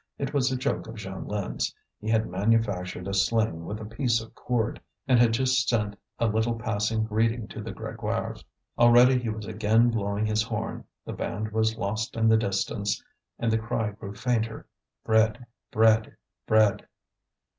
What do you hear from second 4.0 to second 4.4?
of